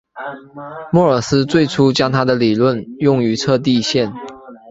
[0.91, 4.11] 莫尔斯最初将他的理论用于测地线。